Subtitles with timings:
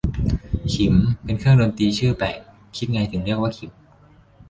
[0.73, 2.37] ขิม เป็นเครื่องดนตรีชื่อแปลก
[2.77, 3.71] คิดไงถึงเรียกว่าขิม